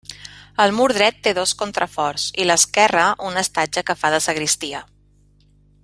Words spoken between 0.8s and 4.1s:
dret té dos contraforts i l'esquerra un estatge que